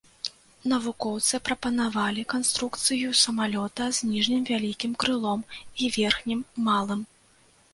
[0.71, 6.39] Навукоўцы прапанавалі канструкцыю самалёта з ніжнім вялікім крылом і верхнім
[6.71, 7.07] малым.